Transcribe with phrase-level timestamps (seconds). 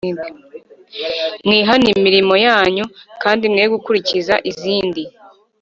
[1.45, 2.85] Mwihane imirimo yanyu
[3.21, 5.01] kandi mwe gukurikira izindi